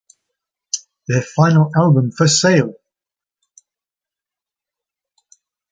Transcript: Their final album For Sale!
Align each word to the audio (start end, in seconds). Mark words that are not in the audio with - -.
Their 1.07 1.21
final 1.21 1.69
album 1.75 2.09
For 2.11 2.27
Sale! 2.27 2.73